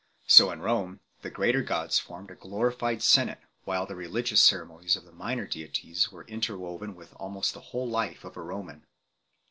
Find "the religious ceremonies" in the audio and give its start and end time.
3.85-4.95